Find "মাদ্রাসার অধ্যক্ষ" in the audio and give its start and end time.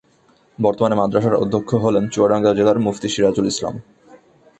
0.95-1.69